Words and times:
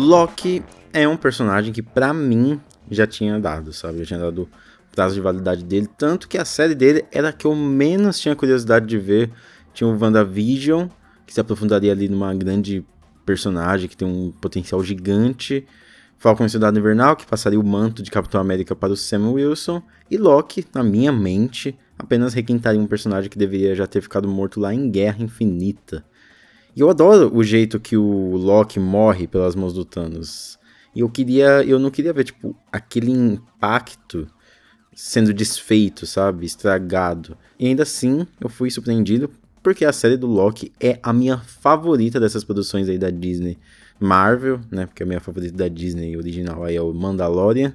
Loki 0.00 0.62
é 0.92 1.06
um 1.06 1.16
personagem 1.16 1.72
que, 1.72 1.82
para 1.82 2.12
mim, 2.12 2.60
já 2.90 3.06
tinha 3.06 3.38
dado, 3.38 3.72
sabe? 3.72 3.98
Já 3.98 4.06
tinha 4.06 4.20
dado 4.20 4.48
prazo 4.92 5.14
de 5.14 5.20
validade 5.20 5.62
dele. 5.62 5.88
Tanto 5.98 6.28
que 6.28 6.38
a 6.38 6.44
série 6.44 6.74
dele 6.74 7.04
era 7.12 7.28
a 7.28 7.32
que 7.32 7.46
eu 7.46 7.54
menos 7.54 8.18
tinha 8.18 8.34
curiosidade 8.34 8.86
de 8.86 8.98
ver. 8.98 9.30
Tinha 9.72 9.88
o 9.88 9.96
WandaVision, 9.96 10.88
que 11.26 11.32
se 11.32 11.40
aprofundaria 11.40 11.92
ali 11.92 12.08
numa 12.08 12.34
grande 12.34 12.84
personagem 13.24 13.88
que 13.88 13.96
tem 13.96 14.08
um 14.08 14.32
potencial 14.32 14.82
gigante. 14.82 15.66
Falcão 16.18 16.44
e 16.44 16.50
Cidade 16.50 16.78
Invernal, 16.78 17.16
que 17.16 17.26
passaria 17.26 17.58
o 17.58 17.64
manto 17.64 18.02
de 18.02 18.10
Capitão 18.10 18.40
América 18.40 18.74
para 18.74 18.92
o 18.92 18.96
Sam 18.96 19.30
Wilson. 19.30 19.82
E 20.10 20.18
Loki, 20.18 20.66
na 20.74 20.82
minha 20.82 21.12
mente, 21.12 21.78
apenas 21.98 22.34
requintaria 22.34 22.80
um 22.80 22.86
personagem 22.86 23.30
que 23.30 23.38
deveria 23.38 23.74
já 23.74 23.86
ter 23.86 24.00
ficado 24.00 24.28
morto 24.28 24.60
lá 24.60 24.74
em 24.74 24.90
Guerra 24.90 25.22
Infinita. 25.22 26.04
E 26.74 26.80
eu 26.80 26.90
adoro 26.90 27.34
o 27.34 27.42
jeito 27.42 27.80
que 27.80 27.96
o 27.96 28.36
Loki 28.36 28.78
morre 28.78 29.26
pelas 29.26 29.54
mãos 29.54 29.72
do 29.72 29.84
Thanos. 29.84 30.58
E 30.94 31.00
eu 31.00 31.08
queria, 31.08 31.64
eu 31.64 31.78
não 31.78 31.90
queria 31.90 32.12
ver 32.12 32.24
tipo 32.24 32.56
aquele 32.72 33.10
impacto 33.10 34.26
sendo 34.94 35.32
desfeito, 35.32 36.06
sabe, 36.06 36.46
estragado. 36.46 37.36
E 37.58 37.66
ainda 37.66 37.82
assim, 37.84 38.26
eu 38.40 38.48
fui 38.48 38.70
surpreendido 38.70 39.30
porque 39.62 39.84
a 39.84 39.92
série 39.92 40.16
do 40.16 40.26
Loki 40.26 40.72
é 40.80 40.98
a 41.02 41.12
minha 41.12 41.38
favorita 41.38 42.18
dessas 42.18 42.44
produções 42.44 42.88
aí 42.88 42.98
da 42.98 43.10
Disney. 43.10 43.58
Marvel, 43.98 44.60
né, 44.70 44.86
porque 44.86 45.02
a 45.02 45.06
minha 45.06 45.20
favorita 45.20 45.54
da 45.54 45.68
Disney 45.68 46.16
original 46.16 46.64
aí 46.64 46.76
é 46.76 46.82
o 46.82 46.92
Mandalorian. 46.92 47.74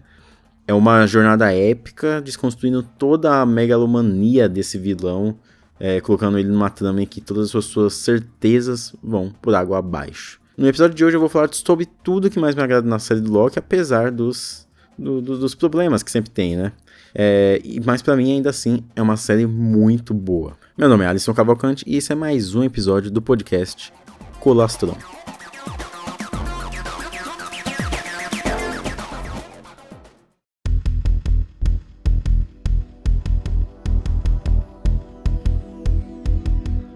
É 0.68 0.73
uma 0.73 1.05
jornada 1.05 1.54
épica, 1.54 2.20
desconstruindo 2.20 2.82
toda 2.82 3.40
a 3.40 3.46
megalomania 3.46 4.49
desse 4.49 4.80
vilão, 4.80 5.37
é, 5.79 5.99
colocando 6.01 6.37
ele 6.37 6.49
numa 6.49 6.70
trama 6.70 7.01
em 7.01 7.05
que 7.05 7.21
todas 7.21 7.55
as 7.55 7.65
suas 7.65 7.93
certezas 7.93 8.95
vão 9.04 9.34
por 9.41 9.54
água 9.55 9.79
abaixo. 9.79 10.40
No 10.57 10.68
episódio 10.68 10.95
de 10.95 11.04
hoje 11.04 11.18
eu 11.18 11.20
vou 11.20 11.29
falar 11.29 11.49
sobre 11.54 11.85
tudo 11.85 12.29
que 12.29 12.40
mais 12.40 12.55
me 12.55 12.62
agrada 12.62 12.87
na 12.87 12.99
série 12.99 13.20
do 13.20 13.31
Loki, 13.31 13.59
apesar 13.59 14.09
dos, 14.09 14.65
do, 14.98 15.21
do, 15.21 15.37
dos 15.37 15.53
problemas 15.53 16.01
que 16.01 16.09
sempre 16.09 16.31
tem, 16.31 16.55
né? 16.55 16.71
É, 17.13 17.62
mas 17.84 18.01
para 18.01 18.15
mim, 18.15 18.34
ainda 18.34 18.49
assim, 18.49 18.84
é 18.96 19.01
uma 19.01 19.18
série 19.18 19.46
muito 19.46 20.13
boa. 20.13 20.57
Meu 20.77 20.90
nome 20.90 21.03
é 21.03 21.07
Alisson 21.07 21.34
Cavalcante 21.34 21.84
e 21.87 21.98
esse 21.98 22.12
é 22.12 22.15
mais 22.15 22.55
um 22.55 22.63
episódio 22.63 23.12
do 23.12 23.21
podcast 23.21 23.91
Colastron. 24.40 25.24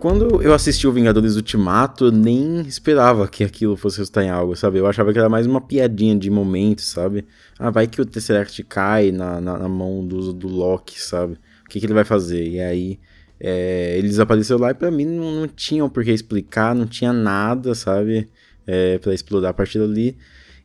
Quando 0.09 0.41
eu 0.41 0.55
assisti 0.55 0.87
o 0.87 0.91
Vingadores 0.91 1.35
Ultimato, 1.35 2.05
eu 2.05 2.11
nem 2.11 2.61
esperava 2.61 3.27
que 3.27 3.43
aquilo 3.43 3.77
fosse 3.77 3.99
resultar 3.99 4.23
em 4.23 4.29
algo, 4.31 4.55
sabe? 4.55 4.79
Eu 4.79 4.87
achava 4.87 5.13
que 5.13 5.19
era 5.19 5.29
mais 5.29 5.45
uma 5.45 5.61
piadinha 5.61 6.15
de 6.15 6.31
momento, 6.31 6.81
sabe? 6.81 7.27
Ah, 7.59 7.69
vai 7.69 7.85
que 7.85 8.01
o 8.01 8.05
Tesseract 8.05 8.63
cai 8.63 9.11
na, 9.11 9.39
na, 9.39 9.59
na 9.59 9.69
mão 9.69 10.03
do, 10.03 10.33
do 10.33 10.47
Loki, 10.47 10.99
sabe? 10.99 11.33
O 11.63 11.69
que, 11.69 11.79
que 11.79 11.85
ele 11.85 11.93
vai 11.93 12.03
fazer? 12.03 12.43
E 12.43 12.59
aí, 12.59 12.99
é, 13.39 13.99
ele 13.99 14.07
desapareceu 14.07 14.57
lá 14.57 14.71
e 14.71 14.73
pra 14.73 14.89
mim 14.89 15.05
não, 15.05 15.41
não 15.41 15.47
tinham 15.47 15.87
por 15.87 16.03
que 16.03 16.09
explicar, 16.09 16.73
não 16.73 16.87
tinha 16.87 17.13
nada, 17.13 17.75
sabe? 17.75 18.27
É, 18.65 18.97
para 18.97 19.13
explorar 19.13 19.49
a 19.49 19.53
partir 19.53 19.77
dali. 19.77 20.17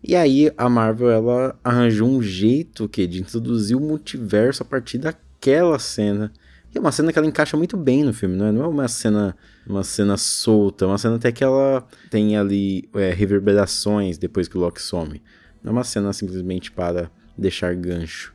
E 0.02 0.16
aí 0.16 0.50
a 0.56 0.70
Marvel, 0.70 1.10
ela 1.10 1.54
arranjou 1.62 2.08
um 2.08 2.22
jeito 2.22 2.88
que 2.88 3.06
de 3.06 3.20
introduzir 3.20 3.76
o 3.76 3.80
multiverso 3.80 4.62
a 4.62 4.66
partir 4.66 4.96
daquela 4.96 5.78
cena 5.78 6.32
e 6.74 6.78
é 6.78 6.80
uma 6.80 6.90
cena 6.90 7.12
que 7.12 7.18
ela 7.18 7.28
encaixa 7.28 7.56
muito 7.56 7.76
bem 7.76 8.02
no 8.02 8.12
filme, 8.12 8.36
não 8.36 8.46
é? 8.46 8.52
Não 8.52 8.64
é 8.64 8.66
uma 8.66 8.88
cena, 8.88 9.36
uma 9.64 9.84
cena 9.84 10.16
solta, 10.16 10.84
é 10.84 10.88
uma 10.88 10.98
cena 10.98 11.14
até 11.14 11.30
que 11.30 11.44
ela 11.44 11.86
tem 12.10 12.36
ali 12.36 12.88
é, 12.94 13.10
reverberações 13.12 14.18
depois 14.18 14.48
que 14.48 14.58
o 14.58 14.60
Loki 14.60 14.82
some. 14.82 15.22
Não 15.62 15.70
é 15.70 15.72
uma 15.72 15.84
cena 15.84 16.12
simplesmente 16.12 16.72
para 16.72 17.08
deixar 17.38 17.74
gancho. 17.76 18.34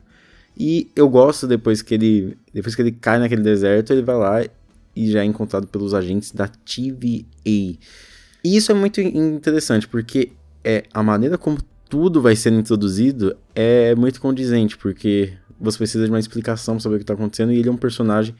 E 0.56 0.90
eu 0.96 1.06
gosto 1.08 1.46
depois 1.46 1.82
que 1.82 1.94
ele, 1.94 2.38
depois 2.52 2.74
que 2.74 2.80
ele 2.80 2.92
cai 2.92 3.18
naquele 3.18 3.42
deserto, 3.42 3.92
ele 3.92 4.02
vai 4.02 4.16
lá 4.16 4.44
e 4.96 5.10
já 5.10 5.20
é 5.20 5.24
encontrado 5.24 5.66
pelos 5.66 5.92
agentes 5.92 6.32
da 6.32 6.48
TVA. 6.48 7.28
E 7.44 7.78
isso 8.44 8.72
é 8.72 8.74
muito 8.74 9.02
interessante, 9.02 9.86
porque 9.86 10.32
é 10.64 10.84
a 10.94 11.02
maneira 11.02 11.36
como 11.36 11.58
tudo 11.90 12.22
vai 12.22 12.36
sendo 12.36 12.58
introduzido 12.58 13.36
é 13.54 13.94
muito 13.94 14.20
condizente, 14.20 14.78
porque 14.78 15.34
você 15.60 15.78
precisa 15.78 16.04
de 16.04 16.10
uma 16.10 16.18
explicação 16.18 16.80
sobre 16.80 16.96
o 16.96 16.98
que 16.98 17.04
está 17.04 17.14
acontecendo, 17.14 17.52
e 17.52 17.58
ele 17.58 17.68
é 17.68 17.72
um 17.72 17.76
personagem 17.76 18.34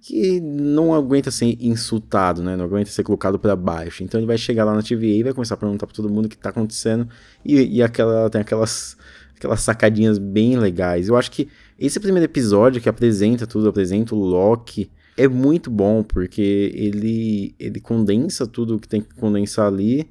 que 0.00 0.40
não 0.40 0.94
aguenta 0.94 1.30
ser 1.30 1.58
insultado, 1.60 2.42
né? 2.42 2.56
Não 2.56 2.64
aguenta 2.64 2.90
ser 2.90 3.02
colocado 3.02 3.38
para 3.38 3.54
baixo. 3.54 4.02
Então 4.02 4.18
ele 4.18 4.26
vai 4.26 4.38
chegar 4.38 4.64
lá 4.64 4.74
na 4.74 4.82
TVA 4.82 5.06
e 5.06 5.22
vai 5.22 5.34
começar 5.34 5.54
a 5.54 5.58
perguntar 5.58 5.86
para 5.86 5.94
todo 5.94 6.08
mundo 6.08 6.26
o 6.26 6.28
que 6.28 6.36
está 6.36 6.50
acontecendo, 6.50 7.08
e, 7.44 7.76
e 7.76 7.82
aquela, 7.82 8.30
tem 8.30 8.40
aquelas, 8.40 8.96
aquelas 9.36 9.60
sacadinhas 9.60 10.18
bem 10.18 10.58
legais. 10.58 11.08
Eu 11.08 11.16
acho 11.16 11.30
que 11.30 11.48
esse 11.78 12.00
primeiro 12.00 12.24
episódio 12.24 12.80
que 12.80 12.88
apresenta 12.88 13.46
tudo, 13.46 13.68
apresenta 13.68 14.14
o 14.14 14.18
Loki, 14.18 14.90
é 15.16 15.28
muito 15.28 15.70
bom, 15.70 16.02
porque 16.02 16.72
ele, 16.74 17.54
ele 17.58 17.80
condensa 17.80 18.46
tudo 18.46 18.76
o 18.76 18.78
que 18.78 18.88
tem 18.88 19.02
que 19.02 19.14
condensar 19.16 19.66
ali, 19.66 20.08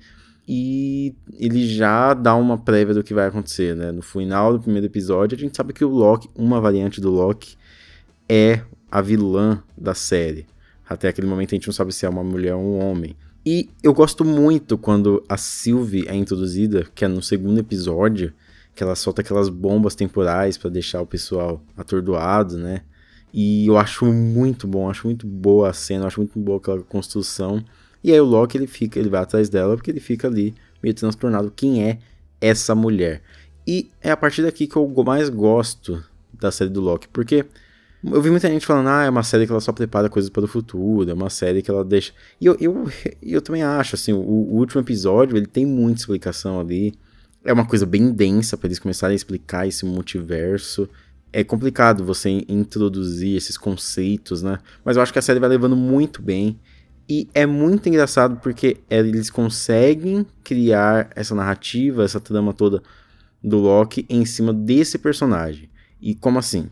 e 0.52 1.14
ele 1.38 1.68
já 1.68 2.12
dá 2.16 2.36
uma 2.36 2.58
prévia 2.58 2.96
do 2.96 3.04
que 3.04 3.14
vai 3.14 3.28
acontecer, 3.28 3.76
né? 3.76 3.92
No 3.92 4.02
final 4.02 4.52
do 4.52 4.60
primeiro 4.60 4.88
episódio, 4.88 5.38
a 5.38 5.40
gente 5.40 5.56
sabe 5.56 5.74
que 5.74 5.86
o 5.86 5.90
Loki, 5.90 6.28
uma 6.36 6.60
variante 6.60 7.00
do 7.00 7.12
Loki, 7.12 7.56
é 8.28 8.64
a 8.90 9.00
vilã 9.00 9.62
da 9.78 9.94
série. 9.94 10.48
Até 10.90 11.08
aquele 11.08 11.28
momento 11.28 11.54
a 11.54 11.56
gente 11.56 11.68
não 11.68 11.74
sabe 11.74 11.94
se 11.94 12.04
é 12.04 12.10
uma 12.10 12.24
mulher 12.24 12.56
ou 12.56 12.64
um 12.64 12.80
homem. 12.80 13.16
E 13.46 13.70
eu 13.84 13.94
gosto 13.94 14.26
muito 14.26 14.76
quando 14.76 15.24
a 15.30 15.38
Sylvie 15.38 16.08
é 16.08 16.16
introduzida, 16.16 16.84
que 16.96 17.06
é 17.06 17.08
no 17.08 17.22
segundo 17.22 17.60
episódio, 17.60 18.34
que 18.74 18.82
ela 18.82 18.96
solta 18.96 19.22
aquelas 19.22 19.50
bombas 19.50 19.94
temporais 19.94 20.58
para 20.58 20.72
deixar 20.72 21.00
o 21.00 21.06
pessoal 21.06 21.62
atordoado, 21.78 22.58
né? 22.58 22.82
E 23.32 23.68
eu 23.68 23.78
acho 23.78 24.04
muito 24.08 24.68
bom, 24.68 24.90
acho 24.90 25.06
muito 25.06 25.28
boa 25.28 25.70
a 25.70 25.74
cena, 25.74 26.08
acho 26.08 26.20
muito 26.20 26.40
boa 26.40 26.58
aquela 26.58 26.82
construção. 26.82 27.64
E 28.04 28.12
aí 28.12 28.20
o 28.20 28.26
Loki 28.26 28.58
ele 28.58 28.68
fica, 28.68 29.00
ele 29.00 29.10
vai 29.10 29.22
atrás 29.22 29.50
dela 29.50 29.76
porque 29.76 29.92
ele 29.92 30.00
fica 30.00 30.28
ali 30.28 30.54
meio 30.82 30.96
transtornado 30.96 31.52
quem 31.56 31.84
é 31.84 32.00
essa 32.40 32.74
mulher. 32.74 33.22
E 33.68 33.90
é 34.02 34.12
a 34.12 34.18
partir 34.18 34.42
daqui 34.42 34.68
que 34.68 34.76
eu 34.76 35.04
mais 35.04 35.30
gosto 35.30 36.04
da 36.34 36.52
série 36.52 36.70
do 36.70 36.82
Loki, 36.82 37.08
porque 37.10 37.46
eu 38.04 38.22
vi 38.22 38.30
muita 38.30 38.48
gente 38.48 38.66
falando, 38.66 38.88
ah, 38.88 39.04
é 39.04 39.10
uma 39.10 39.24
série 39.24 39.46
que 39.46 39.52
ela 39.52 39.60
só 39.60 39.74
prepara 39.74 40.10
coisas 40.10 40.30
para 40.30 40.46
o 40.46 40.48
futuro, 40.48 41.10
é 41.10 41.14
uma 41.14 41.30
série 41.30 41.62
que 41.62 41.70
ela 41.70 41.84
deixa. 41.84 42.14
E 42.40 42.46
eu, 42.46 42.56
eu, 42.60 42.90
eu 43.22 43.42
também 43.42 43.62
acho, 43.62 43.96
assim, 43.96 44.14
o, 44.14 44.20
o 44.20 44.56
último 44.56 44.82
episódio 44.82 45.36
ele 45.36 45.46
tem 45.46 45.66
muita 45.66 46.00
explicação 46.00 46.60
ali. 46.60 46.94
É 47.44 47.52
uma 47.52 47.66
coisa 47.66 47.86
bem 47.86 48.12
densa 48.12 48.58
para 48.58 48.68
eles 48.68 48.80
começarem 48.80 49.14
a 49.14 49.16
explicar 49.16 49.68
esse 49.68 49.86
multiverso. 49.86 50.90
É 51.32 51.44
complicado 51.44 52.06
você 52.06 52.44
introduzir 52.48 53.36
esses 53.36 53.58
conceitos, 53.58 54.42
né? 54.42 54.60
Mas 54.84 54.96
eu 54.96 55.04
acho 55.04 55.12
que 55.12 55.20
a 55.20 55.22
série 55.22 55.40
vai 55.40 55.50
levando 55.50 55.76
muito 55.76 56.22
bem. 56.22 56.58
E 57.10 57.28
é 57.34 57.44
muito 57.48 57.90
engraçado 57.90 58.40
porque 58.40 58.78
eles 58.88 59.32
conseguem 59.32 60.24
criar 60.44 61.10
essa 61.16 61.34
narrativa, 61.34 62.04
essa 62.04 62.20
trama 62.20 62.54
toda 62.54 62.84
do 63.44 63.58
Loki 63.58 64.06
em 64.08 64.24
cima 64.26 64.54
desse 64.54 65.00
personagem. 65.00 65.70
E 66.00 66.14
como 66.14 66.38
assim? 66.38 66.70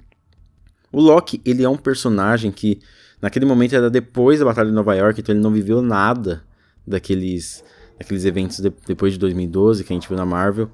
O 0.91 1.01
Loki, 1.01 1.41
ele 1.43 1.63
é 1.63 1.69
um 1.69 1.75
personagem 1.75 2.51
que 2.51 2.79
naquele 3.19 3.47
momento 3.47 3.75
era 3.75 3.89
depois 3.89 4.37
da 4.37 4.45
Batalha 4.45 4.69
de 4.69 4.75
Nova 4.75 4.93
York, 4.93 5.19
então 5.19 5.33
ele 5.33 5.41
não 5.41 5.51
viveu 5.51 5.81
nada 5.81 6.43
daqueles, 6.85 7.63
daqueles 7.97 8.23
eventos 8.23 8.59
de, 8.59 8.71
depois 8.85 9.13
de 9.13 9.19
2012 9.19 9.83
que 9.83 9.91
a 9.91 9.95
gente 9.95 10.07
viu 10.07 10.17
na 10.17 10.25
Marvel. 10.25 10.69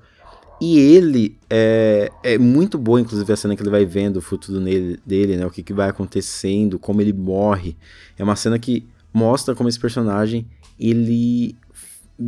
E 0.60 0.78
ele 0.78 1.38
é, 1.50 2.12
é 2.22 2.38
muito 2.38 2.78
boa, 2.78 3.00
inclusive, 3.00 3.32
a 3.32 3.36
cena 3.36 3.56
que 3.56 3.62
ele 3.62 3.70
vai 3.70 3.86
vendo 3.86 4.18
o 4.18 4.22
futuro 4.22 4.60
nele, 4.60 5.00
dele, 5.06 5.38
né? 5.38 5.46
O 5.46 5.50
que, 5.50 5.64
que 5.64 5.74
vai 5.74 5.90
acontecendo, 5.90 6.78
como 6.78 7.02
ele 7.02 7.12
morre. 7.12 7.76
É 8.18 8.24
uma 8.24 8.36
cena 8.36 8.60
que 8.60 8.86
mostra 9.14 9.54
como 9.54 9.70
esse 9.70 9.80
personagem 9.80 10.48
ele 10.80 11.56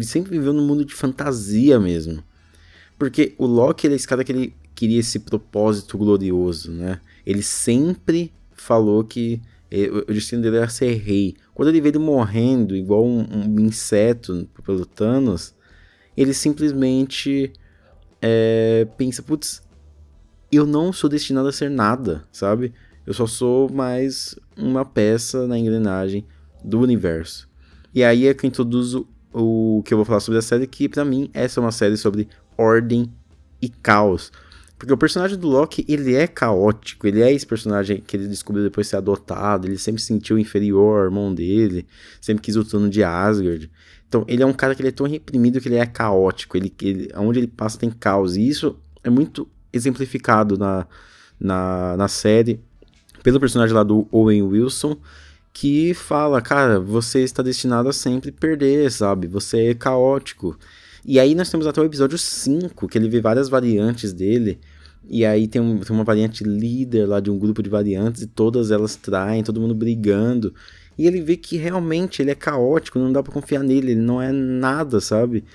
sempre 0.01 0.31
viveu 0.31 0.53
num 0.53 0.65
mundo 0.65 0.85
de 0.85 0.93
fantasia 0.93 1.79
mesmo. 1.79 2.23
Porque 2.97 3.33
o 3.37 3.45
Loki 3.45 3.87
ele 3.87 3.95
é 3.95 3.97
esse 3.97 4.07
cara 4.07 4.23
que 4.23 4.31
ele 4.31 4.55
queria 4.73 4.99
esse 4.99 5.19
propósito 5.19 5.97
glorioso, 5.97 6.71
né? 6.71 6.99
Ele 7.25 7.41
sempre 7.41 8.31
falou 8.53 9.03
que 9.03 9.41
o 10.07 10.13
destino 10.13 10.41
dele 10.41 10.57
era 10.57 10.69
ser 10.69 10.93
rei. 10.95 11.35
Quando 11.53 11.69
ele 11.69 11.81
vê 11.81 11.89
ele 11.89 11.97
morrendo 11.99 12.75
igual 12.75 13.05
um, 13.05 13.25
um 13.29 13.59
inseto 13.59 14.47
pelo 14.63 14.85
Thanos, 14.85 15.53
ele 16.15 16.33
simplesmente 16.33 17.51
é, 18.21 18.87
pensa, 18.97 19.21
putz, 19.21 19.61
eu 20.51 20.65
não 20.65 20.93
sou 20.93 21.09
destinado 21.09 21.47
a 21.47 21.51
ser 21.51 21.69
nada, 21.69 22.23
sabe? 22.31 22.73
Eu 23.05 23.13
só 23.13 23.27
sou 23.27 23.69
mais 23.69 24.37
uma 24.55 24.85
peça 24.85 25.45
na 25.45 25.57
engrenagem 25.59 26.25
do 26.65 26.79
universo. 26.79 27.47
E 27.93 28.03
aí 28.03 28.27
é 28.27 28.33
que 28.33 28.45
eu 28.45 28.47
introduzo 28.47 29.07
o 29.31 29.83
que 29.85 29.93
eu 29.93 29.97
vou 29.97 30.05
falar 30.05 30.19
sobre 30.19 30.39
a 30.39 30.41
série, 30.41 30.67
que 30.67 30.89
para 30.89 31.05
mim 31.05 31.29
essa 31.33 31.59
é 31.59 31.61
uma 31.61 31.71
série 31.71 31.97
sobre 31.97 32.27
ordem 32.57 33.11
e 33.61 33.69
caos. 33.69 34.31
Porque 34.77 34.91
o 34.91 34.97
personagem 34.97 35.37
do 35.37 35.47
Loki, 35.47 35.85
ele 35.87 36.15
é 36.15 36.27
caótico, 36.27 37.07
ele 37.07 37.21
é 37.21 37.31
esse 37.31 37.45
personagem 37.45 38.01
que 38.05 38.17
ele 38.17 38.27
descobriu 38.27 38.63
depois 38.63 38.87
de 38.87 38.91
ser 38.91 38.97
adotado, 38.97 39.67
ele 39.67 39.77
sempre 39.77 40.01
se 40.01 40.07
sentiu 40.07 40.37
inferior 40.37 40.99
ao 40.99 41.05
irmão 41.05 41.33
dele, 41.33 41.87
sempre 42.19 42.43
quis 42.43 42.57
o 42.57 42.65
trono 42.65 42.89
de 42.89 43.01
Asgard. 43.01 43.71
Então, 44.07 44.25
ele 44.27 44.43
é 44.43 44.45
um 44.45 44.53
cara 44.53 44.75
que 44.75 44.81
ele 44.81 44.89
é 44.89 44.91
tão 44.91 45.07
reprimido 45.07 45.61
que 45.61 45.69
ele 45.69 45.77
é 45.77 45.85
caótico, 45.85 46.57
ele, 46.57 46.73
ele, 46.81 47.09
onde 47.15 47.39
ele 47.39 47.47
passa 47.47 47.79
tem 47.79 47.89
caos, 47.89 48.35
e 48.35 48.47
isso 48.47 48.77
é 49.03 49.09
muito 49.09 49.47
exemplificado 49.71 50.57
na, 50.57 50.85
na, 51.39 51.95
na 51.97 52.07
série 52.07 52.59
pelo 53.23 53.39
personagem 53.39 53.73
lá 53.73 53.83
do 53.83 54.07
Owen 54.11 54.43
Wilson, 54.43 54.97
que 55.55 55.93
fala, 55.93 56.41
cara, 56.41 56.81
você 56.81 57.21
está 57.21 57.41
destinado 57.41 57.87
a 57.87 57.93
sempre 57.93 58.29
perder, 58.29 58.91
sabe? 58.91 59.25
Você 59.25 59.67
é 59.67 59.73
caótico. 59.73 60.59
E 61.05 61.17
aí 61.17 61.33
nós 61.33 61.49
temos 61.49 61.65
até 61.65 61.79
o 61.79 61.85
episódio 61.85 62.17
5, 62.17 62.89
que 62.89 62.97
ele 62.97 63.07
vê 63.07 63.21
várias 63.21 63.47
variantes 63.47 64.11
dele. 64.11 64.59
E 65.07 65.25
aí 65.25 65.47
tem, 65.47 65.61
um, 65.61 65.79
tem 65.79 65.95
uma 65.95 66.03
variante 66.03 66.43
líder 66.43 67.05
lá 67.05 67.21
de 67.21 67.31
um 67.31 67.39
grupo 67.39 67.63
de 67.63 67.69
variantes 67.69 68.23
e 68.23 68.27
todas 68.27 68.69
elas 68.69 68.97
traem, 68.97 69.43
todo 69.43 69.61
mundo 69.61 69.73
brigando. 69.73 70.53
E 70.97 71.07
ele 71.07 71.21
vê 71.21 71.37
que 71.37 71.55
realmente 71.55 72.21
ele 72.21 72.31
é 72.31 72.35
caótico, 72.35 72.99
não 72.99 73.13
dá 73.13 73.23
para 73.23 73.31
confiar 73.31 73.63
nele, 73.63 73.91
ele 73.91 74.01
não 74.01 74.21
é 74.21 74.33
nada, 74.33 74.99
sabe? 74.99 75.45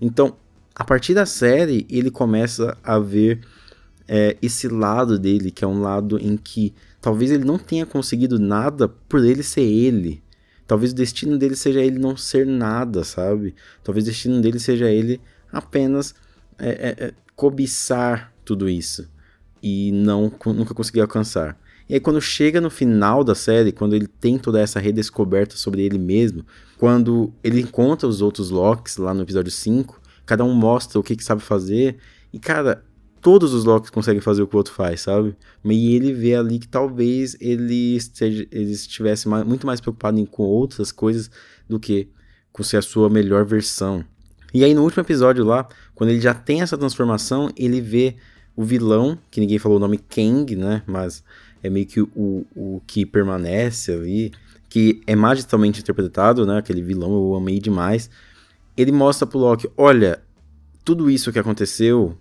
Então, 0.00 0.34
a 0.74 0.84
partir 0.84 1.12
da 1.12 1.26
série, 1.26 1.86
ele 1.90 2.10
começa 2.10 2.78
a 2.82 2.98
ver 2.98 3.40
é, 4.12 4.36
esse 4.42 4.66
lado 4.66 5.16
dele, 5.16 5.52
que 5.52 5.64
é 5.64 5.68
um 5.68 5.80
lado 5.80 6.18
em 6.18 6.36
que 6.36 6.74
talvez 7.00 7.30
ele 7.30 7.44
não 7.44 7.56
tenha 7.56 7.86
conseguido 7.86 8.40
nada 8.40 8.88
por 8.88 9.24
ele 9.24 9.44
ser 9.44 9.60
ele. 9.60 10.20
Talvez 10.66 10.90
o 10.90 10.96
destino 10.96 11.38
dele 11.38 11.54
seja 11.54 11.80
ele 11.80 11.96
não 11.96 12.16
ser 12.16 12.44
nada, 12.44 13.04
sabe? 13.04 13.54
Talvez 13.84 14.04
o 14.04 14.10
destino 14.10 14.40
dele 14.40 14.58
seja 14.58 14.90
ele 14.90 15.20
apenas 15.52 16.12
é, 16.58 16.68
é, 16.70 17.04
é, 17.04 17.14
cobiçar 17.36 18.32
tudo 18.44 18.68
isso 18.68 19.08
e 19.62 19.92
não 19.92 20.32
nunca 20.46 20.74
conseguir 20.74 21.02
alcançar. 21.02 21.56
E 21.88 21.94
aí 21.94 22.00
quando 22.00 22.20
chega 22.20 22.60
no 22.60 22.70
final 22.70 23.22
da 23.22 23.36
série, 23.36 23.70
quando 23.70 23.94
ele 23.94 24.08
tem 24.08 24.38
toda 24.38 24.60
essa 24.60 24.80
redescoberta 24.80 25.56
sobre 25.56 25.82
ele 25.82 25.98
mesmo, 25.98 26.44
quando 26.78 27.32
ele 27.44 27.60
encontra 27.60 28.08
os 28.08 28.20
outros 28.20 28.50
Locks 28.50 28.96
lá 28.96 29.14
no 29.14 29.22
episódio 29.22 29.52
5, 29.52 30.00
cada 30.26 30.42
um 30.42 30.52
mostra 30.52 30.98
o 30.98 31.02
que, 31.02 31.14
que 31.14 31.22
sabe 31.22 31.42
fazer, 31.42 31.98
e 32.32 32.38
cara, 32.38 32.84
todos 33.20 33.52
os 33.52 33.64
Locks 33.64 33.90
conseguem 33.90 34.20
fazer 34.20 34.42
o 34.42 34.46
que 34.46 34.54
o 34.54 34.58
outro 34.58 34.72
faz, 34.72 35.02
sabe? 35.02 35.36
E 35.64 35.94
ele 35.94 36.12
vê 36.12 36.34
ali 36.34 36.58
que 36.58 36.68
talvez 36.68 37.36
ele, 37.40 37.96
esteja, 37.96 38.46
ele 38.50 38.70
estivesse 38.72 39.28
mais, 39.28 39.44
muito 39.44 39.66
mais 39.66 39.80
preocupado 39.80 40.18
em, 40.18 40.26
com 40.26 40.42
outras 40.42 40.90
coisas 40.90 41.30
do 41.68 41.78
que 41.78 42.08
com 42.52 42.62
ser 42.62 42.78
a 42.78 42.82
sua 42.82 43.08
melhor 43.08 43.44
versão. 43.44 44.04
E 44.52 44.64
aí 44.64 44.74
no 44.74 44.82
último 44.82 45.02
episódio 45.02 45.44
lá, 45.44 45.68
quando 45.94 46.10
ele 46.10 46.20
já 46.20 46.34
tem 46.34 46.62
essa 46.62 46.76
transformação, 46.76 47.50
ele 47.56 47.80
vê 47.80 48.16
o 48.56 48.64
vilão, 48.64 49.18
que 49.30 49.40
ninguém 49.40 49.58
falou 49.58 49.78
o 49.78 49.80
nome 49.80 49.98
Kang, 49.98 50.56
né? 50.56 50.82
Mas 50.86 51.22
é 51.62 51.70
meio 51.70 51.86
que 51.86 52.00
o, 52.00 52.46
o 52.54 52.82
que 52.86 53.06
permanece 53.06 53.92
ali, 53.92 54.32
que 54.68 55.00
é 55.06 55.14
magistralmente 55.14 55.80
interpretado, 55.80 56.44
né? 56.46 56.58
Aquele 56.58 56.82
vilão 56.82 57.12
eu 57.12 57.34
amei 57.34 57.58
demais. 57.58 58.10
Ele 58.76 58.92
mostra 58.92 59.26
pro 59.26 59.38
Loki, 59.38 59.68
olha, 59.76 60.22
tudo 60.84 61.10
isso 61.10 61.32
que 61.32 61.38
aconteceu 61.38 62.18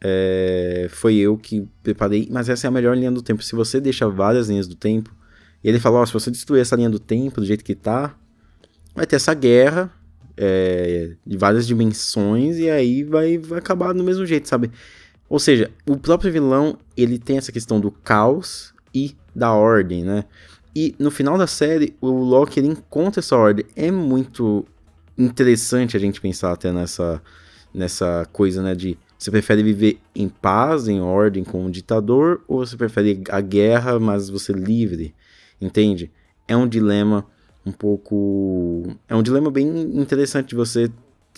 é, 0.00 0.88
foi 0.90 1.16
eu 1.16 1.36
que 1.36 1.66
preparei, 1.82 2.28
mas 2.30 2.48
essa 2.48 2.66
é 2.66 2.68
a 2.68 2.70
melhor 2.70 2.96
linha 2.96 3.10
do 3.10 3.22
tempo. 3.22 3.42
Se 3.42 3.54
você 3.54 3.80
deixa 3.80 4.08
várias 4.08 4.48
linhas 4.48 4.66
do 4.66 4.74
tempo, 4.74 5.14
e 5.62 5.68
ele 5.68 5.80
falou: 5.80 6.02
oh, 6.02 6.06
se 6.06 6.12
você 6.12 6.30
destruir 6.30 6.60
essa 6.60 6.76
linha 6.76 6.90
do 6.90 6.98
tempo 6.98 7.40
do 7.40 7.46
jeito 7.46 7.64
que 7.64 7.74
tá, 7.74 8.14
vai 8.94 9.06
ter 9.06 9.16
essa 9.16 9.32
guerra 9.32 9.92
é, 10.36 11.12
de 11.26 11.36
várias 11.36 11.66
dimensões 11.66 12.58
e 12.58 12.68
aí 12.68 13.02
vai, 13.02 13.38
vai 13.38 13.58
acabar 13.58 13.92
do 13.92 14.04
mesmo 14.04 14.26
jeito, 14.26 14.48
sabe? 14.48 14.70
Ou 15.28 15.38
seja, 15.38 15.70
o 15.88 15.96
próprio 15.96 16.30
vilão 16.30 16.78
ele 16.96 17.18
tem 17.18 17.38
essa 17.38 17.50
questão 17.50 17.80
do 17.80 17.90
caos 17.90 18.74
e 18.94 19.16
da 19.34 19.52
ordem, 19.52 20.04
né? 20.04 20.24
E 20.76 20.94
no 20.98 21.10
final 21.10 21.38
da 21.38 21.46
série, 21.46 21.96
o 22.00 22.08
Loki 22.08 22.58
ele 22.58 22.68
encontra 22.68 23.20
essa 23.20 23.36
ordem. 23.36 23.64
É 23.76 23.90
muito 23.90 24.66
interessante 25.16 25.96
a 25.96 26.00
gente 26.00 26.20
pensar 26.20 26.52
até 26.52 26.72
nessa, 26.72 27.22
nessa 27.72 28.28
coisa, 28.32 28.62
né? 28.62 28.74
De 28.74 28.98
você 29.24 29.30
prefere 29.30 29.62
viver 29.62 29.98
em 30.14 30.28
paz, 30.28 30.86
em 30.86 31.00
ordem 31.00 31.42
com 31.42 31.64
um 31.64 31.70
ditador, 31.70 32.42
ou 32.46 32.58
você 32.58 32.76
prefere 32.76 33.22
a 33.30 33.40
guerra, 33.40 33.98
mas 33.98 34.28
você 34.28 34.52
livre? 34.52 35.14
Entende? 35.58 36.10
É 36.46 36.54
um 36.54 36.68
dilema 36.68 37.26
um 37.64 37.72
pouco. 37.72 38.82
É 39.08 39.16
um 39.16 39.22
dilema 39.22 39.50
bem 39.50 39.66
interessante 39.98 40.48
de 40.48 40.54
você 40.54 40.90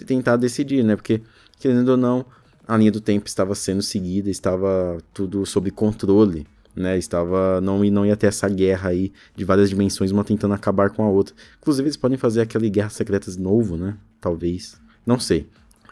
tentar 0.04 0.34
decidir, 0.34 0.82
né? 0.82 0.96
Porque, 0.96 1.22
querendo 1.60 1.90
ou 1.90 1.96
não, 1.96 2.26
a 2.66 2.76
linha 2.76 2.90
do 2.90 3.00
tempo 3.00 3.28
estava 3.28 3.54
sendo 3.54 3.82
seguida, 3.82 4.28
estava 4.28 4.98
tudo 5.14 5.46
sob 5.46 5.70
controle, 5.70 6.44
né? 6.74 6.98
Estava. 6.98 7.60
Não, 7.60 7.84
não 7.84 8.04
ia 8.04 8.16
ter 8.16 8.26
essa 8.26 8.48
guerra 8.48 8.88
aí 8.88 9.12
de 9.36 9.44
várias 9.44 9.70
dimensões, 9.70 10.10
uma 10.10 10.24
tentando 10.24 10.54
acabar 10.54 10.90
com 10.90 11.04
a 11.04 11.08
outra. 11.08 11.36
Inclusive, 11.60 11.86
eles 11.86 11.96
podem 11.96 12.18
fazer 12.18 12.40
aquela 12.40 12.68
Guerra 12.68 12.90
Secretas 12.90 13.36
novo, 13.36 13.76
né? 13.76 13.96
Talvez. 14.20 14.76
Não 15.06 15.20
sei. 15.20 15.46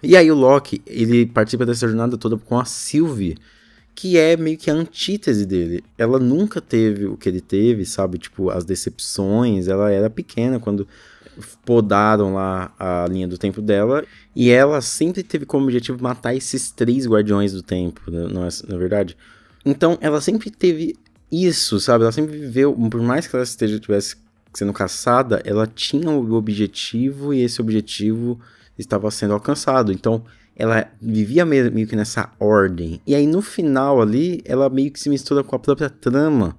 E 0.05 0.17
aí 0.17 0.31
o 0.31 0.35
Loki, 0.35 0.83
ele 0.87 1.27
participa 1.27 1.65
dessa 1.65 1.87
jornada 1.87 2.17
toda 2.17 2.37
com 2.37 2.59
a 2.59 2.65
Sylvie, 2.65 3.37
que 3.95 4.19
é 4.19 4.37
meio 4.37 4.59
que 4.59 4.71
a 4.71 4.75
antítese 4.75 5.47
dele. 5.47 5.85
Ela 5.97 6.19
nunca 6.19 6.61
teve 6.61 7.07
o 7.07 7.17
que 7.17 7.29
ele 7.29 7.41
teve, 7.41 7.85
sabe? 7.85 8.19
Tipo, 8.19 8.51
as 8.51 8.65
decepções. 8.65 9.69
Ela 9.69 9.91
era 9.91 10.11
pequena 10.11 10.59
quando 10.59 10.87
podaram 11.65 12.35
lá 12.35 12.73
a 12.79 13.07
linha 13.09 13.29
do 13.29 13.39
tempo 13.39 13.63
dela. 13.63 14.05
E 14.35 14.51
ela 14.51 14.81
sempre 14.81 15.23
teve 15.23 15.47
como 15.47 15.65
objetivo 15.65 16.03
matar 16.03 16.35
esses 16.35 16.71
três 16.71 17.07
guardiões 17.07 17.53
do 17.53 17.63
tempo, 17.63 18.11
né? 18.11 18.27
não 18.31 18.45
é, 18.45 18.49
na 18.69 18.75
é 18.75 18.79
verdade? 18.79 19.17
Então, 19.65 19.97
ela 20.01 20.21
sempre 20.21 20.51
teve 20.51 20.97
isso, 21.31 21.81
sabe? 21.81 22.03
Ela 22.03 22.13
sempre 22.13 22.37
viveu, 22.37 22.73
por 22.91 23.01
mais 23.01 23.27
que 23.27 23.35
ela 23.35 23.45
esteja 23.45 23.79
tivesse 23.79 24.17
sendo 24.53 24.73
caçada, 24.73 25.43
ela 25.45 25.67
tinha 25.67 26.11
o 26.11 26.33
objetivo 26.35 27.35
e 27.35 27.41
esse 27.41 27.61
objetivo 27.61 28.41
estava 28.79 29.11
sendo 29.11 29.35
alcançado. 29.35 29.93
Então, 29.93 30.25
ela 30.57 30.89
vivia 31.01 31.45
meio, 31.45 31.87
que 31.87 31.97
nessa 31.97 32.31
ordem. 32.39 33.01
E 33.07 33.15
aí, 33.15 33.27
no 33.27 33.43
final 33.43 34.01
ali, 34.01 34.41
ela 34.45 34.69
meio 34.69 34.91
que 34.91 35.01
se 35.01 35.09
mistura 35.09 35.43
com 35.43 35.57
a 35.57 35.59
própria 35.59 35.91
trama. 35.91 36.57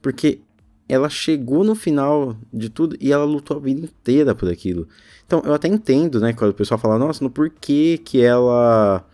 Porque 0.00 0.40
ela 0.88 1.08
chegou 1.08 1.64
no 1.64 1.74
final 1.74 2.36
de 2.52 2.68
tudo 2.68 2.96
e 3.00 3.12
ela 3.12 3.24
lutou 3.24 3.56
a 3.56 3.60
vida 3.60 3.80
inteira 3.80 4.34
por 4.34 4.48
aquilo. 4.48 4.86
Então, 5.26 5.42
eu 5.44 5.54
até 5.54 5.68
entendo, 5.68 6.20
né, 6.20 6.32
quando 6.32 6.50
o 6.50 6.54
pessoal 6.54 6.78
fala, 6.78 6.98
nossa, 6.98 7.24
no 7.24 7.30
porquê 7.30 7.98
que 8.04 8.20
ela 8.22 9.04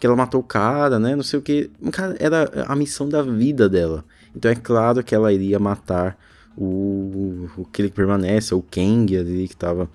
que 0.00 0.06
ela 0.06 0.14
matou 0.14 0.40
o 0.40 0.44
cara, 0.44 0.98
né, 0.98 1.16
não 1.16 1.24
sei 1.24 1.38
o 1.40 1.42
que. 1.42 1.70
Cara, 1.90 2.16
era 2.20 2.66
a 2.68 2.76
missão 2.76 3.08
da 3.08 3.20
vida 3.20 3.68
dela. 3.68 4.04
Então, 4.34 4.50
é 4.50 4.54
claro 4.54 5.02
que 5.02 5.14
ela 5.14 5.32
iria 5.32 5.58
matar 5.58 6.16
o, 6.56 7.48
o 7.56 7.64
que 7.64 7.82
ele 7.82 7.90
permanece, 7.90 8.54
o 8.54 8.62
Kang 8.62 9.16
ali 9.16 9.48
que 9.48 9.54
estava 9.54 9.90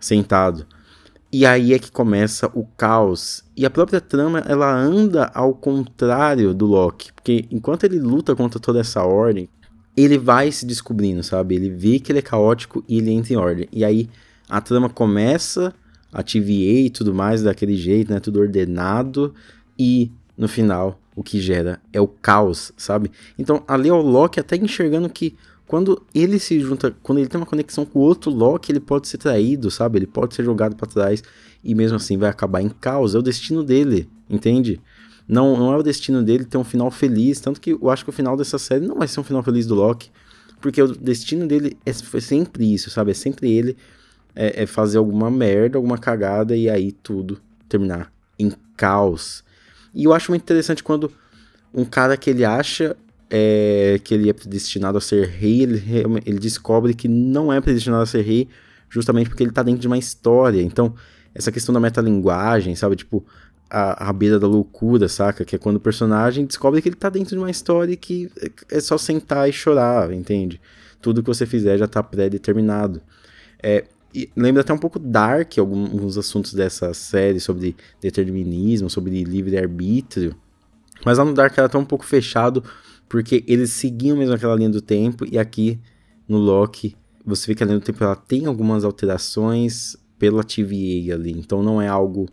sentado. 0.00 0.66
E 1.36 1.44
aí 1.44 1.74
é 1.74 1.78
que 1.78 1.92
começa 1.92 2.50
o 2.54 2.64
caos. 2.64 3.44
E 3.54 3.66
a 3.66 3.70
própria 3.70 4.00
trama, 4.00 4.38
ela 4.48 4.74
anda 4.74 5.30
ao 5.34 5.52
contrário 5.52 6.54
do 6.54 6.64
Loki. 6.64 7.12
Porque 7.12 7.44
enquanto 7.50 7.84
ele 7.84 7.98
luta 7.98 8.34
contra 8.34 8.58
toda 8.58 8.80
essa 8.80 9.04
ordem, 9.04 9.46
ele 9.94 10.16
vai 10.16 10.50
se 10.50 10.64
descobrindo, 10.64 11.22
sabe? 11.22 11.54
Ele 11.54 11.68
vê 11.68 11.98
que 11.98 12.10
ele 12.10 12.20
é 12.20 12.22
caótico 12.22 12.82
e 12.88 12.96
ele 12.96 13.10
entra 13.10 13.34
em 13.34 13.36
ordem. 13.36 13.68
E 13.70 13.84
aí 13.84 14.08
a 14.48 14.62
trama 14.62 14.88
começa, 14.88 15.74
a 16.10 16.22
TVA 16.22 16.86
e 16.86 16.88
tudo 16.88 17.14
mais 17.14 17.42
daquele 17.42 17.76
jeito, 17.76 18.10
né? 18.10 18.18
Tudo 18.18 18.40
ordenado. 18.40 19.34
E 19.78 20.10
no 20.38 20.48
final, 20.48 20.98
o 21.14 21.22
que 21.22 21.38
gera 21.38 21.78
é 21.92 22.00
o 22.00 22.08
caos, 22.08 22.72
sabe? 22.78 23.10
Então 23.38 23.62
ali 23.68 23.90
é 23.90 23.92
o 23.92 24.00
Loki 24.00 24.40
até 24.40 24.56
enxergando 24.56 25.10
que 25.10 25.36
quando 25.66 26.00
ele 26.14 26.38
se 26.38 26.60
junta, 26.60 26.94
quando 27.02 27.18
ele 27.18 27.28
tem 27.28 27.40
uma 27.40 27.46
conexão 27.46 27.84
com 27.84 27.98
outro 27.98 28.30
Loki, 28.30 28.70
ele 28.70 28.80
pode 28.80 29.08
ser 29.08 29.18
traído, 29.18 29.70
sabe? 29.70 29.98
Ele 29.98 30.06
pode 30.06 30.34
ser 30.34 30.44
jogado 30.44 30.76
para 30.76 30.88
trás 30.88 31.22
e 31.62 31.74
mesmo 31.74 31.96
assim 31.96 32.16
vai 32.16 32.30
acabar 32.30 32.60
em 32.62 32.68
caos. 32.68 33.14
É 33.14 33.18
o 33.18 33.22
destino 33.22 33.64
dele, 33.64 34.08
entende? 34.30 34.80
Não, 35.26 35.56
não 35.56 35.72
é 35.72 35.76
o 35.76 35.82
destino 35.82 36.22
dele 36.22 36.44
ter 36.44 36.56
um 36.56 36.64
final 36.64 36.90
feliz. 36.90 37.40
Tanto 37.40 37.60
que 37.60 37.72
eu 37.72 37.90
acho 37.90 38.04
que 38.04 38.10
o 38.10 38.12
final 38.12 38.36
dessa 38.36 38.58
série 38.58 38.86
não 38.86 38.96
vai 38.96 39.08
ser 39.08 39.18
um 39.18 39.24
final 39.24 39.42
feliz 39.42 39.66
do 39.66 39.74
Loki. 39.74 40.10
Porque 40.60 40.80
o 40.80 40.88
destino 40.88 41.46
dele 41.46 41.76
é, 41.84 41.92
foi 41.92 42.20
sempre 42.20 42.72
isso, 42.72 42.88
sabe? 42.88 43.10
É 43.10 43.14
sempre 43.14 43.50
ele 43.50 43.76
é, 44.34 44.62
é 44.62 44.66
fazer 44.66 44.98
alguma 44.98 45.30
merda, 45.30 45.78
alguma 45.78 45.98
cagada 45.98 46.56
e 46.56 46.70
aí 46.70 46.92
tudo 46.92 47.40
terminar 47.68 48.12
em 48.38 48.52
caos. 48.76 49.42
E 49.92 50.04
eu 50.04 50.12
acho 50.12 50.30
muito 50.30 50.42
interessante 50.42 50.84
quando 50.84 51.10
um 51.74 51.84
cara 51.84 52.16
que 52.16 52.30
ele 52.30 52.44
acha 52.44 52.96
é, 53.30 54.00
que 54.02 54.14
ele 54.14 54.28
é 54.28 54.32
predestinado 54.32 54.98
a 54.98 55.00
ser 55.00 55.26
rei, 55.28 55.62
ele, 55.62 55.82
ele 56.24 56.38
descobre 56.38 56.94
que 56.94 57.08
não 57.08 57.52
é 57.52 57.60
predestinado 57.60 58.02
a 58.02 58.06
ser 58.06 58.22
rei, 58.22 58.48
justamente 58.88 59.28
porque 59.28 59.42
ele 59.42 59.52
tá 59.52 59.62
dentro 59.62 59.80
de 59.80 59.86
uma 59.86 59.98
história. 59.98 60.60
Então, 60.62 60.94
essa 61.34 61.52
questão 61.52 61.72
da 61.72 61.80
metalinguagem, 61.80 62.74
sabe? 62.74 62.96
Tipo, 62.96 63.24
a, 63.68 64.08
a 64.08 64.12
beira 64.12 64.38
da 64.38 64.46
loucura, 64.46 65.08
saca? 65.08 65.44
Que 65.44 65.56
é 65.56 65.58
quando 65.58 65.76
o 65.76 65.80
personagem 65.80 66.46
descobre 66.46 66.80
que 66.80 66.88
ele 66.88 66.96
tá 66.96 67.10
dentro 67.10 67.30
de 67.30 67.38
uma 67.38 67.50
história 67.50 67.96
que 67.96 68.30
é 68.70 68.80
só 68.80 68.96
sentar 68.96 69.48
e 69.48 69.52
chorar, 69.52 70.12
entende? 70.12 70.60
Tudo 71.02 71.22
que 71.22 71.28
você 71.28 71.44
fizer 71.44 71.76
já 71.78 71.86
tá 71.86 72.02
pré-determinado. 72.02 73.02
É, 73.62 73.84
lembra 74.36 74.62
até 74.62 74.72
um 74.72 74.78
pouco 74.78 74.98
Dark, 74.98 75.58
alguns 75.58 76.16
assuntos 76.16 76.54
dessa 76.54 76.94
série 76.94 77.40
sobre 77.40 77.76
determinismo, 78.00 78.88
sobre 78.88 79.24
livre-arbítrio 79.24 80.36
Mas 81.04 81.18
lá 81.18 81.24
no 81.24 81.34
Dark 81.34 81.56
ela 81.58 81.68
tá 81.68 81.78
um 81.78 81.84
pouco 81.84 82.04
fechado, 82.04 82.62
porque 83.08 83.44
eles 83.46 83.70
seguiam 83.70 84.16
mesmo 84.16 84.34
aquela 84.34 84.56
linha 84.56 84.70
do 84.70 84.80
tempo, 84.80 85.24
e 85.30 85.38
aqui 85.38 85.78
no 86.28 86.38
Loki 86.38 86.96
você 87.24 87.48
vê 87.48 87.54
que 87.54 87.62
a 87.62 87.66
linha 87.66 87.78
do 87.78 87.84
tempo 87.84 88.02
ela 88.02 88.16
tem 88.16 88.46
algumas 88.46 88.84
alterações 88.84 89.96
pela 90.18 90.44
TVA 90.44 91.14
ali, 91.14 91.32
então 91.32 91.62
não 91.62 91.80
é 91.82 91.88
algo 91.88 92.28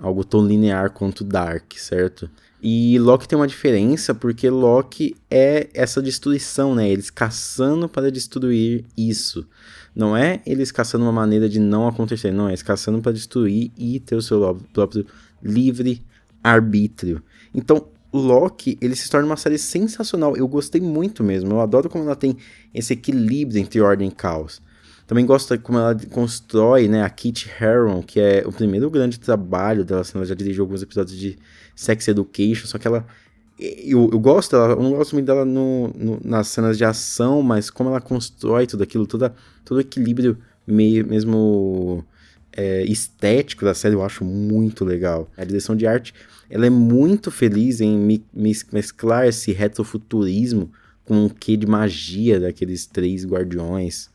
algo 0.00 0.24
tão 0.24 0.46
linear 0.46 0.90
quanto 0.90 1.24
Dark, 1.24 1.72
certo? 1.76 2.30
E 2.62 2.98
Loki 2.98 3.28
tem 3.28 3.38
uma 3.38 3.46
diferença 3.46 4.14
porque 4.14 4.48
Loki 4.50 5.16
é 5.30 5.68
essa 5.74 6.02
destruição, 6.02 6.74
né? 6.74 6.88
Eles 6.88 7.10
caçando 7.10 7.88
para 7.88 8.10
destruir 8.10 8.84
isso. 8.96 9.46
Não 9.94 10.16
é 10.16 10.40
eles 10.46 10.70
caçando 10.70 11.04
uma 11.04 11.12
maneira 11.12 11.48
de 11.48 11.58
não 11.58 11.88
acontecer, 11.88 12.32
não, 12.32 12.46
é 12.46 12.50
eles 12.50 12.62
caçando 12.62 13.00
para 13.00 13.12
destruir 13.12 13.72
e 13.76 13.98
ter 14.00 14.14
o 14.16 14.22
seu 14.22 14.56
próprio 14.72 15.06
livre 15.42 16.02
arbítrio. 16.42 17.22
Então, 17.54 17.88
Loki, 18.12 18.78
ele 18.80 18.96
se 18.96 19.10
torna 19.10 19.26
uma 19.26 19.36
série 19.36 19.58
sensacional. 19.58 20.36
Eu 20.36 20.48
gostei 20.48 20.80
muito 20.80 21.22
mesmo. 21.22 21.52
Eu 21.52 21.60
adoro 21.60 21.88
como 21.88 22.04
ela 22.04 22.16
tem 22.16 22.36
esse 22.72 22.92
equilíbrio 22.92 23.60
entre 23.60 23.80
ordem 23.80 24.08
e 24.08 24.12
caos. 24.12 24.62
Também 25.06 25.24
gosto 25.24 25.58
como 25.60 25.78
ela 25.78 25.96
constrói, 26.10 26.86
né, 26.86 27.02
a 27.02 27.08
Kit 27.08 27.50
Harington, 27.58 28.02
que 28.02 28.20
é 28.20 28.42
o 28.46 28.52
primeiro 28.52 28.90
grande 28.90 29.18
trabalho 29.18 29.82
dela, 29.82 30.02
assim, 30.02 30.18
ela 30.18 30.26
já 30.26 30.34
dirigiu 30.34 30.64
alguns 30.64 30.82
episódios 30.82 31.18
de 31.18 31.38
Sex 31.74 32.08
Education, 32.08 32.66
só 32.66 32.76
que 32.76 32.86
ela 32.86 33.06
eu, 33.58 34.08
eu 34.12 34.18
gosto 34.20 34.52
dela, 34.52 34.74
eu 34.74 34.82
não 34.82 34.92
gosto 34.92 35.14
muito 35.14 35.26
dela 35.26 35.44
no, 35.44 35.88
no, 35.88 36.20
nas 36.22 36.48
cenas 36.48 36.78
de 36.78 36.84
ação, 36.84 37.42
mas 37.42 37.70
como 37.70 37.90
ela 37.90 38.00
constrói 38.00 38.66
tudo 38.66 38.84
aquilo, 38.84 39.06
toda, 39.06 39.34
todo 39.64 39.78
o 39.78 39.80
equilíbrio 39.80 40.38
meio, 40.66 41.06
mesmo 41.06 42.04
é, 42.58 42.82
estético 42.82 43.64
da 43.64 43.72
série 43.72 43.94
eu 43.94 44.02
acho 44.02 44.24
muito 44.24 44.84
legal. 44.84 45.30
A 45.36 45.44
direção 45.44 45.76
de 45.76 45.86
arte, 45.86 46.12
ela 46.50 46.66
é 46.66 46.70
muito 46.70 47.30
feliz 47.30 47.80
em 47.80 47.96
me, 47.96 48.24
me, 48.34 48.52
mesclar 48.72 49.28
esse 49.28 49.52
retrofuturismo 49.52 50.68
com 51.04 51.26
um 51.26 51.28
quê 51.28 51.56
de 51.56 51.68
magia 51.68 52.40
daqueles 52.40 52.84
três 52.84 53.24
guardiões. 53.24 54.10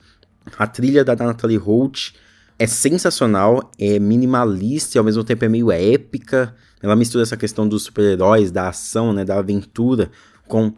A 0.57 0.67
trilha 0.67 1.05
da 1.05 1.15
Natalie 1.15 1.55
Holt 1.55 2.11
é 2.59 2.67
sensacional, 2.67 3.71
é 3.79 3.97
minimalista 3.97 4.97
e 4.97 4.99
ao 4.99 5.05
mesmo 5.05 5.23
tempo 5.23 5.45
é 5.45 5.49
meio 5.49 5.71
épica. 5.71 6.53
Ela 6.81 6.97
mistura 6.97 7.23
essa 7.23 7.37
questão 7.37 7.65
dos 7.65 7.83
super-heróis, 7.83 8.51
da 8.51 8.67
ação, 8.67 9.13
né, 9.13 9.23
da 9.23 9.39
aventura, 9.39 10.11
com 10.49 10.73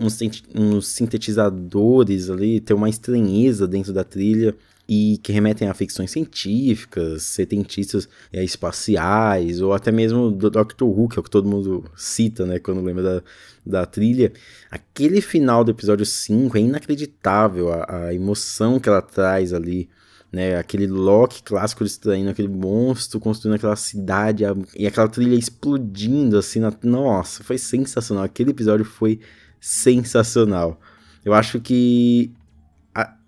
uns, 0.00 0.20
uns 0.54 0.86
sintetizadores 0.86 2.30
ali, 2.30 2.60
tem 2.60 2.76
uma 2.76 2.88
estranheza 2.88 3.66
dentro 3.66 3.92
da 3.92 4.04
trilha 4.04 4.54
e 4.88 5.18
que 5.22 5.32
remetem 5.32 5.68
a 5.68 5.74
ficções 5.74 6.10
científicas, 6.10 7.22
setentistas 7.22 8.08
é, 8.32 8.42
espaciais, 8.42 9.60
ou 9.60 9.74
até 9.74 9.92
mesmo 9.92 10.30
do 10.30 10.48
Doctor 10.48 10.88
Who, 10.88 11.08
que 11.08 11.18
é 11.18 11.20
o 11.20 11.22
que 11.22 11.30
todo 11.30 11.48
mundo 11.48 11.84
cita, 11.94 12.46
né, 12.46 12.58
quando 12.58 12.80
lembra 12.80 13.02
da, 13.02 13.22
da 13.66 13.86
trilha. 13.86 14.32
Aquele 14.70 15.20
final 15.20 15.62
do 15.62 15.72
episódio 15.72 16.06
5 16.06 16.56
é 16.56 16.60
inacreditável, 16.60 17.70
a, 17.72 18.06
a 18.06 18.14
emoção 18.14 18.80
que 18.80 18.88
ela 18.88 19.02
traz 19.02 19.52
ali 19.52 19.88
né? 20.32 20.56
Aquele 20.58 20.86
Loki 20.86 21.42
clássico 21.42 21.84
distraindo 21.84 22.30
aquele 22.30 22.48
monstro, 22.48 23.18
construindo 23.18 23.54
aquela 23.54 23.76
cidade 23.76 24.44
a, 24.44 24.54
e 24.76 24.86
aquela 24.86 25.08
trilha 25.08 25.34
explodindo 25.34 26.36
assim. 26.38 26.60
Na, 26.60 26.72
nossa, 26.82 27.42
foi 27.42 27.58
sensacional. 27.58 28.24
Aquele 28.24 28.50
episódio 28.50 28.84
foi 28.84 29.20
sensacional. 29.60 30.80
Eu 31.24 31.34
acho 31.34 31.60
que 31.60 32.30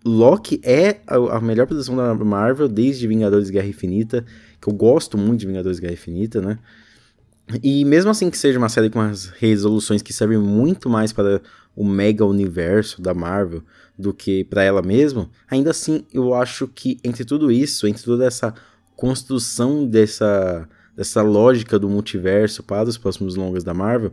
Loki 0.04 0.61
é 0.62 1.00
a, 1.07 1.37
a, 1.37 1.40
melhor 1.40 1.66
produção 1.66 1.97
da 1.97 2.14
Marvel 2.14 2.69
desde 2.69 3.07
Vingadores 3.07 3.50
Guerra 3.50 3.69
Infinita, 3.69 4.25
que 4.61 4.69
eu 4.69 4.73
gosto 4.73 5.19
muito 5.19 5.40
de 5.40 5.47
Vingadores 5.47 5.78
Guerra 5.78 5.92
Infinita, 5.92 6.40
né? 6.40 6.59
E 7.62 7.85
mesmo 7.85 8.11
assim 8.11 8.30
que 8.30 8.38
seja 8.38 8.59
uma 8.59 8.69
série 8.69 8.90
com 8.90 9.00
as 9.00 9.26
resoluções 9.26 10.02
que 10.02 10.12
servem 10.12 10.38
muito 10.38 10.88
mais 10.88 11.12
para 11.12 11.42
o 11.75 11.85
mega 11.85 12.25
universo 12.25 13.02
da 13.02 13.12
Marvel 13.12 13.62
do 13.99 14.14
que 14.14 14.45
para 14.45 14.62
ela 14.62 14.80
mesma, 14.83 15.28
ainda 15.49 15.71
assim 15.71 16.04
eu 16.12 16.33
acho 16.33 16.69
que 16.69 16.99
entre 17.04 17.25
tudo 17.25 17.50
isso, 17.50 17.87
entre 17.87 18.02
toda 18.02 18.25
essa 18.25 18.54
construção 18.97 19.87
dessa, 19.87 20.69
dessa 20.97 21.23
lógica 21.23 21.78
do 21.78 21.88
multiverso 21.88 22.62
para 22.62 22.88
os 22.88 22.97
próximos 22.97 23.35
longas 23.35 23.64
da 23.64 23.75
Marvel, 23.75 24.12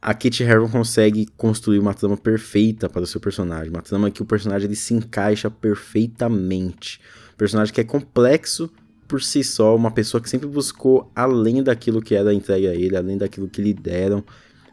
a 0.00 0.14
Kit 0.14 0.44
Harington 0.44 0.70
consegue 0.70 1.26
construir 1.36 1.78
uma 1.78 1.92
trama 1.92 2.16
perfeita 2.16 2.88
para 2.88 3.02
o 3.02 3.06
seu 3.06 3.20
personagem, 3.20 3.70
uma 3.70 3.82
trama 3.82 4.10
que 4.10 4.22
o 4.22 4.24
personagem 4.24 4.66
ele 4.66 4.76
se 4.76 4.94
encaixa 4.94 5.50
perfeitamente. 5.50 7.00
Um 7.34 7.36
personagem 7.36 7.74
que 7.74 7.80
é 7.80 7.84
complexo 7.84 8.70
por 9.08 9.22
si 9.22 9.42
só, 9.42 9.74
uma 9.74 9.90
pessoa 9.90 10.20
que 10.20 10.28
sempre 10.28 10.46
buscou 10.46 11.10
além 11.16 11.62
daquilo 11.62 12.02
que 12.02 12.14
era 12.14 12.32
entregue 12.32 12.68
a 12.68 12.74
ele, 12.74 12.96
além 12.96 13.16
daquilo 13.16 13.48
que 13.48 13.62
lhe 13.62 13.72
deram. 13.72 14.22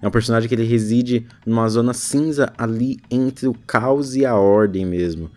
É 0.02 0.08
um 0.08 0.12
personagem 0.12 0.48
que 0.48 0.54
ele 0.54 0.66
reside 0.66 1.26
numa 1.46 1.68
zona 1.70 1.94
cinza 1.94 2.54
ali 2.58 3.00
entre 3.10 3.48
o 3.48 3.54
caos 3.66 4.16
e 4.16 4.26
a 4.26 4.36
ordem 4.36 4.86
mesmo. 4.86 5.32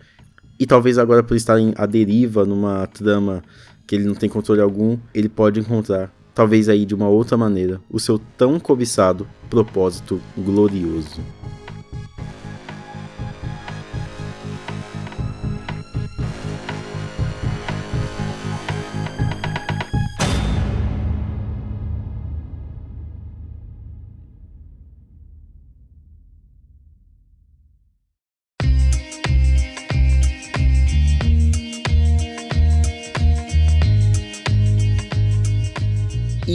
E 0.59 0.65
talvez 0.65 0.97
agora 0.97 1.23
por 1.23 1.37
estar 1.37 1.57
à 1.75 1.85
deriva 1.85 2.45
numa 2.45 2.85
trama 2.87 3.41
que 3.87 3.95
ele 3.95 4.03
não 4.03 4.13
tem 4.13 4.29
controle 4.29 4.61
algum, 4.61 4.99
ele 5.13 5.29
pode 5.29 5.59
encontrar, 5.59 6.13
talvez 6.39 6.69
aí 6.69 6.85
de 6.85 6.95
uma 6.95 7.09
outra 7.09 7.35
maneira, 7.35 7.81
o 7.91 7.99
seu 7.99 8.17
tão 8.37 8.61
cobiçado 8.61 9.27
propósito 9.49 10.21
glorioso. 10.37 11.19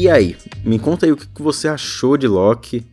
E 0.05 0.11
aí, 0.11 0.37
me 0.63 0.79
conta 0.79 1.07
aí 1.07 1.13
o 1.13 1.17
que 1.17 1.41
você 1.41 1.67
achou 1.67 2.19
de 2.19 2.29
Loki. 2.29 2.85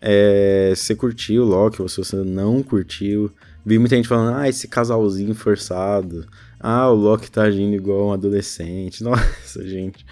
É, 0.00 0.72
você 0.74 0.92
curtiu 0.92 1.44
Loki 1.44 1.80
ou 1.80 1.88
se 1.88 1.98
você 1.98 2.16
não 2.16 2.64
curtiu. 2.64 3.30
Vi 3.64 3.78
muita 3.78 3.94
gente 3.94 4.08
falando, 4.08 4.36
ah, 4.36 4.48
esse 4.48 4.66
casalzinho 4.66 5.36
forçado. 5.36 6.26
Ah, 6.58 6.90
o 6.90 6.96
Loki 6.96 7.30
tá 7.30 7.42
agindo 7.42 7.76
igual 7.76 8.08
um 8.08 8.12
adolescente. 8.12 9.04
Nossa, 9.06 9.64
gente. 9.64 10.04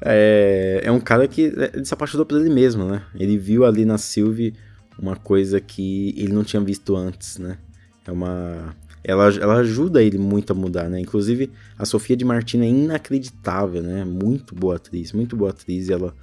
É, 0.00 0.80
é 0.84 0.90
um 0.90 0.98
cara 0.98 1.28
que 1.28 1.52
é, 1.54 1.72
ele 1.74 1.84
se 1.84 1.92
apaixonou 1.92 2.24
por 2.24 2.40
ele 2.40 2.48
mesmo, 2.48 2.86
né? 2.86 3.02
Ele 3.14 3.36
viu 3.36 3.66
ali 3.66 3.84
na 3.84 3.98
Sylvie 3.98 4.54
uma 4.98 5.16
coisa 5.16 5.60
que 5.60 6.14
ele 6.16 6.32
não 6.32 6.44
tinha 6.44 6.62
visto 6.62 6.96
antes, 6.96 7.36
né? 7.36 7.58
É 8.06 8.10
uma 8.10 8.74
ela, 9.04 9.28
ela 9.34 9.56
ajuda 9.56 10.02
ele 10.02 10.18
muito 10.18 10.52
a 10.52 10.54
mudar, 10.54 10.88
né? 10.88 11.00
Inclusive, 11.00 11.50
a 11.78 11.84
Sofia 11.84 12.16
de 12.16 12.24
Martino 12.24 12.64
é 12.64 12.68
inacreditável, 12.68 13.82
né? 13.82 14.04
Muito 14.04 14.54
boa 14.54 14.76
atriz, 14.76 15.12
muito 15.12 15.36
boa 15.36 15.50
atriz 15.50 15.88
e 15.88 15.92
ela, 15.92 16.14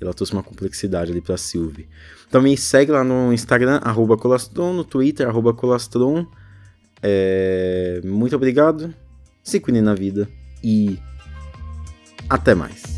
ela 0.00 0.12
trouxe 0.12 0.32
uma 0.32 0.42
complexidade 0.42 1.10
ali 1.10 1.20
pra 1.20 1.36
Sylvie. 1.36 1.88
Então 2.28 2.42
me 2.42 2.56
segue 2.56 2.92
lá 2.92 3.02
no 3.02 3.32
Instagram, 3.32 3.80
arroba 3.82 4.16
Colastron, 4.16 4.74
no 4.74 4.84
Twitter, 4.84 5.26
arroba 5.26 5.54
Colastron. 5.54 6.26
É... 7.02 8.00
Muito 8.04 8.36
obrigado, 8.36 8.92
se 9.42 9.58
cuide 9.58 9.80
na 9.80 9.94
vida 9.94 10.28
e 10.62 10.98
até 12.28 12.54
mais. 12.54 12.97